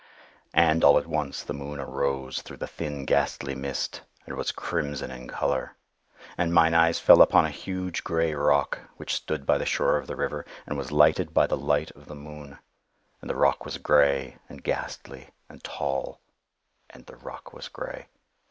"And, 0.55 0.83
all 0.83 0.97
at 0.97 1.05
once, 1.05 1.43
the 1.43 1.53
moon 1.53 1.79
arose 1.79 2.41
through 2.41 2.57
the 2.57 2.65
thin 2.65 3.05
ghastly 3.05 3.53
mist, 3.53 4.01
and 4.25 4.35
was 4.35 4.51
crimson 4.51 5.11
in 5.11 5.27
color. 5.27 5.75
And 6.39 6.51
mine 6.51 6.73
eyes 6.73 6.97
fell 6.97 7.21
upon 7.21 7.45
a 7.45 7.51
huge 7.51 8.03
gray 8.03 8.33
rock 8.33 8.79
which 8.97 9.13
stood 9.13 9.45
by 9.45 9.59
the 9.59 9.65
shore 9.67 9.97
of 9.97 10.07
the 10.07 10.15
river, 10.15 10.43
and 10.65 10.75
was 10.75 10.91
lighted 10.91 11.35
by 11.35 11.45
the 11.45 11.55
light 11.55 11.91
of 11.91 12.07
the 12.07 12.15
moon. 12.15 12.57
And 13.21 13.29
the 13.29 13.35
rock 13.35 13.63
was 13.63 13.77
gray, 13.77 14.39
and 14.49 14.63
ghastly, 14.63 15.29
and 15.47 15.63
tall,—and 15.63 17.05
the 17.05 17.17
rock 17.17 17.53
was 17.53 17.67
gray. 17.67 18.07